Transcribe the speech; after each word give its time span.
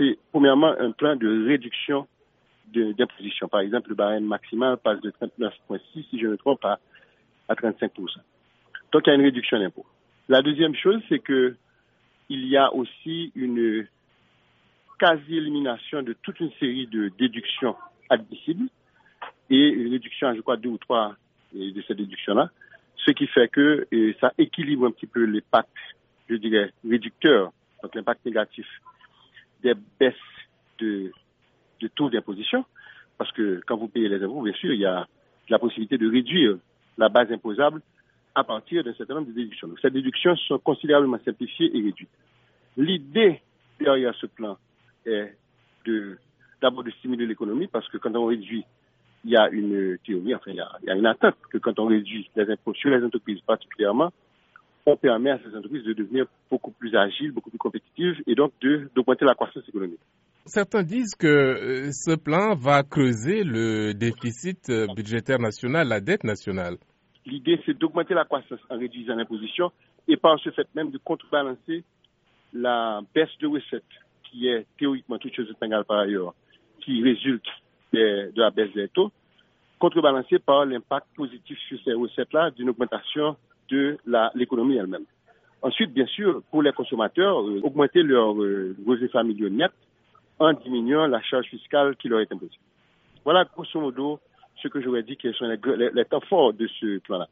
c'est 0.00 0.18
premièrement 0.32 0.74
un 0.78 0.92
plan 0.92 1.14
de 1.14 1.46
réduction 1.46 2.06
d'imposition. 2.72 3.48
Par 3.48 3.60
exemple, 3.60 3.90
le 3.90 3.94
barème 3.94 4.24
maximal 4.24 4.76
passe 4.78 5.00
de 5.00 5.10
39,6, 5.10 5.80
si 6.08 6.18
je 6.18 6.26
ne 6.26 6.32
me 6.32 6.36
trompe 6.38 6.60
pas, 6.60 6.78
à 7.48 7.54
35% 7.54 7.90
Donc, 8.92 9.02
il 9.06 9.08
y 9.08 9.10
a 9.10 9.14
une 9.14 9.22
réduction 9.22 9.58
d'impôt. 9.58 9.84
La 10.28 10.40
deuxième 10.40 10.74
chose, 10.74 11.02
c'est 11.08 11.18
que 11.18 11.56
il 12.28 12.46
y 12.46 12.56
a 12.56 12.72
aussi 12.72 13.32
une 13.34 13.86
quasi-élimination 15.00 16.02
de 16.02 16.14
toute 16.22 16.38
une 16.38 16.52
série 16.60 16.86
de 16.86 17.10
déductions 17.18 17.74
admissibles 18.08 18.68
et 19.50 19.68
une 19.68 19.90
réduction, 19.90 20.32
je 20.34 20.40
crois, 20.40 20.56
deux 20.56 20.68
ou 20.68 20.78
trois 20.78 21.16
de 21.52 21.82
ces 21.88 21.94
déductions-là, 21.94 22.50
ce 23.04 23.10
qui 23.10 23.26
fait 23.26 23.48
que 23.48 23.88
ça 24.20 24.32
équilibre 24.38 24.86
un 24.86 24.92
petit 24.92 25.06
peu 25.08 25.24
l'impact, 25.24 25.74
je 26.28 26.36
dirais, 26.36 26.72
réducteur, 26.88 27.50
donc 27.82 27.94
l'impact 27.96 28.24
négatif 28.24 28.66
des 29.62 29.74
baisses 29.98 30.14
de, 30.78 31.12
de 31.80 31.88
taux 31.88 32.10
d'imposition, 32.10 32.64
parce 33.18 33.32
que 33.32 33.60
quand 33.66 33.76
vous 33.76 33.88
payez 33.88 34.08
les 34.08 34.22
impôts, 34.22 34.42
bien 34.42 34.54
sûr, 34.54 34.72
il 34.72 34.80
y 34.80 34.86
a 34.86 35.06
la 35.48 35.58
possibilité 35.58 35.98
de 35.98 36.10
réduire 36.10 36.56
la 36.96 37.08
base 37.08 37.30
imposable 37.32 37.82
à 38.34 38.44
partir 38.44 38.84
d'un 38.84 38.94
certain 38.94 39.14
nombre 39.14 39.28
de 39.28 39.32
déductions. 39.32 39.68
Donc, 39.68 39.80
ces 39.80 39.90
déductions 39.90 40.36
sont 40.36 40.58
considérablement 40.58 41.18
simplifiées 41.24 41.76
et 41.76 41.82
réduites. 41.82 42.08
L'idée 42.76 43.40
derrière 43.78 44.14
ce 44.14 44.26
plan 44.26 44.56
est 45.04 45.34
de 45.84 46.18
d'abord 46.60 46.84
de 46.84 46.90
stimuler 46.90 47.26
l'économie, 47.26 47.66
parce 47.66 47.88
que 47.88 47.96
quand 47.96 48.14
on 48.14 48.26
réduit, 48.26 48.64
il 49.24 49.30
y 49.30 49.36
a 49.36 49.48
une 49.48 49.98
théorie, 50.06 50.34
enfin, 50.34 50.50
il 50.50 50.56
y 50.56 50.60
a, 50.60 50.70
il 50.82 50.88
y 50.88 50.90
a 50.90 50.94
une 50.94 51.06
attente 51.06 51.36
que 51.50 51.58
quand 51.58 51.78
on 51.78 51.86
réduit 51.86 52.30
les 52.36 52.50
impôts 52.50 52.74
sur 52.74 52.90
les 52.90 53.02
entreprises 53.02 53.40
particulièrement, 53.40 54.12
on 54.86 54.96
permet 54.96 55.30
à 55.30 55.38
ces 55.38 55.54
entreprises 55.56 55.84
de 55.84 55.92
devenir 55.92 56.26
beaucoup 56.50 56.70
plus 56.72 56.94
agiles, 56.96 57.32
beaucoup 57.32 57.50
plus 57.50 57.58
compétitives 57.58 58.16
et 58.26 58.34
donc 58.34 58.52
d'augmenter 58.60 59.24
la 59.24 59.34
croissance 59.34 59.68
économique. 59.68 60.00
Certains 60.46 60.82
disent 60.82 61.14
que 61.14 61.26
euh, 61.26 61.90
ce 61.92 62.16
plan 62.16 62.54
va 62.54 62.82
creuser 62.82 63.44
le 63.44 63.92
déficit 63.92 64.70
euh, 64.70 64.86
budgétaire 64.96 65.38
national, 65.38 65.86
la 65.88 66.00
dette 66.00 66.24
nationale. 66.24 66.76
L'idée, 67.26 67.60
c'est 67.66 67.78
d'augmenter 67.78 68.14
la 68.14 68.24
croissance 68.24 68.58
en 68.70 68.78
réduisant 68.78 69.14
l'imposition 69.14 69.70
et 70.08 70.16
par 70.16 70.38
ce 70.40 70.50
fait 70.50 70.66
même 70.74 70.90
de 70.90 70.98
contrebalancer 70.98 71.84
la 72.52 73.00
baisse 73.14 73.28
de 73.40 73.46
recettes, 73.46 73.84
qui 74.24 74.48
est 74.48 74.66
théoriquement 74.78 75.18
toute 75.18 75.34
chose 75.34 75.52
égale 75.62 75.84
par 75.84 75.98
ailleurs, 75.98 76.34
qui 76.80 77.02
résulte 77.02 77.44
de, 77.92 78.32
la 78.34 78.50
baisse 78.50 78.72
des 78.74 78.88
taux, 78.88 79.12
contrebalancée 79.78 80.38
par 80.38 80.64
l'impact 80.64 81.06
positif 81.16 81.58
sur 81.68 81.78
ces 81.84 81.92
recettes-là 81.92 82.50
d'une 82.50 82.70
augmentation 82.70 83.36
de 83.70 83.98
l'économie 84.34 84.76
elle-même. 84.76 85.04
Ensuite, 85.62 85.92
bien 85.92 86.06
sûr, 86.06 86.42
pour 86.50 86.62
les 86.62 86.72
consommateurs, 86.72 87.40
euh, 87.42 87.60
augmenter 87.62 88.02
leurs 88.02 88.40
euh, 88.40 88.74
revenus 88.86 89.10
familiaux 89.10 89.50
nets 89.50 89.70
en 90.38 90.54
diminuant 90.54 91.06
la 91.06 91.20
charge 91.20 91.46
fiscale 91.46 91.96
qui 91.96 92.08
leur 92.08 92.20
est 92.20 92.32
imposée. 92.32 92.58
Voilà, 93.24 93.44
grosso 93.44 93.78
modo, 93.78 94.20
ce 94.62 94.68
que 94.68 94.80
j'aurais 94.80 95.02
dit 95.02 95.16
qui 95.16 95.30
sont 95.34 95.44
les, 95.46 95.90
les, 95.94 96.04
temps 96.06 96.20
forts 96.28 96.54
de 96.54 96.66
ce 96.80 96.98
plan-là. 97.00 97.26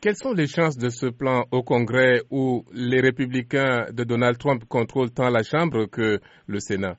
Quelles 0.00 0.16
sont 0.16 0.32
les 0.32 0.48
chances 0.48 0.76
de 0.76 0.88
ce 0.88 1.06
plan 1.06 1.44
au 1.52 1.62
Congrès 1.62 2.20
où 2.30 2.64
les 2.74 3.00
républicains 3.00 3.86
de 3.92 4.02
Donald 4.02 4.36
Trump 4.38 4.64
contrôlent 4.68 5.12
tant 5.12 5.30
la 5.30 5.42
Chambre 5.44 5.86
que 5.86 6.18
le 6.48 6.58
Sénat? 6.58 6.96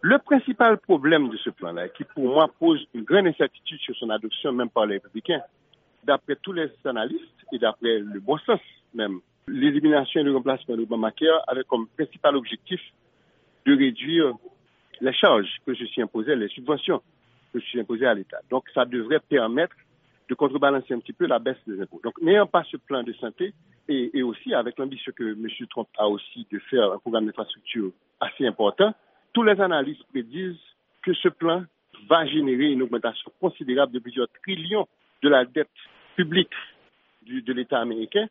Le 0.00 0.18
principal 0.18 0.78
problème 0.78 1.28
de 1.28 1.36
ce 1.36 1.50
plan-là, 1.50 1.88
qui 1.90 2.04
pour 2.14 2.24
moi 2.24 2.48
pose 2.58 2.84
une 2.94 3.04
grande 3.04 3.26
incertitude 3.26 3.78
sur 3.80 3.94
son 3.96 4.08
adoption 4.10 4.52
même 4.52 4.70
par 4.70 4.86
les 4.86 4.94
républicains, 4.94 5.40
d'après 6.06 6.36
tous 6.36 6.52
les 6.52 6.70
analystes 6.84 7.22
et 7.52 7.58
d'après 7.58 7.98
le 7.98 8.20
bon 8.20 8.38
sens 8.38 8.60
même, 8.94 9.20
l'élimination 9.48 10.20
et 10.20 10.24
le 10.24 10.32
remplacement 10.32 10.76
d'Obamacare 10.76 11.42
avait 11.46 11.64
comme 11.64 11.86
principal 11.88 12.36
objectif 12.36 12.80
de 13.66 13.76
réduire 13.76 14.32
les 15.00 15.12
charges 15.12 15.50
que 15.66 15.74
je 15.74 15.84
suis 15.84 16.00
imposé, 16.00 16.36
les 16.36 16.48
subventions 16.48 17.02
que 17.52 17.60
je 17.60 17.64
suis 17.66 17.80
imposé 17.80 18.06
à 18.06 18.14
l'État. 18.14 18.38
Donc, 18.50 18.64
ça 18.74 18.84
devrait 18.84 19.20
permettre 19.20 19.76
de 20.28 20.34
contrebalancer 20.34 20.94
un 20.94 21.00
petit 21.00 21.12
peu 21.12 21.26
la 21.26 21.38
baisse 21.38 21.58
des 21.66 21.80
impôts. 21.80 22.00
Donc, 22.02 22.20
n'ayant 22.22 22.46
pas 22.46 22.64
ce 22.70 22.76
plan 22.76 23.02
de 23.02 23.12
santé, 23.14 23.52
et, 23.86 24.22
aussi 24.22 24.54
avec 24.54 24.78
l'ambition 24.78 25.12
que 25.14 25.32
M. 25.32 25.46
Trump 25.68 25.88
a 25.98 26.08
aussi 26.08 26.46
de 26.50 26.58
faire 26.70 26.92
un 26.92 26.98
programme 26.98 27.26
d'infrastructure 27.26 27.90
assez 28.20 28.46
important, 28.46 28.94
tous 29.34 29.42
les 29.42 29.60
analystes 29.60 30.04
prédisent 30.10 30.56
que 31.02 31.12
ce 31.12 31.28
plan 31.28 31.64
va 32.08 32.26
générer 32.26 32.72
une 32.72 32.82
augmentation 32.82 33.30
considérable 33.40 33.92
de 33.92 33.98
plusieurs 33.98 34.28
trillions 34.42 34.88
de 35.22 35.28
la 35.28 35.44
dette 35.44 35.68
publique 36.16 36.52
de 37.26 37.52
l'État 37.52 37.80
américain 37.80 38.26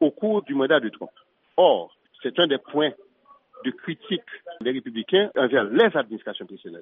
au 0.00 0.10
cours 0.10 0.42
du 0.42 0.54
mandat 0.54 0.80
de 0.80 0.88
Trump. 0.88 1.10
Or, 1.56 1.94
c'est 2.22 2.38
un 2.38 2.46
des 2.46 2.58
points 2.58 2.92
de 3.64 3.70
critique 3.70 4.22
des 4.62 4.70
républicains 4.70 5.30
envers 5.36 5.64
les 5.64 5.96
administrations 5.96 6.46
précédentes. 6.46 6.78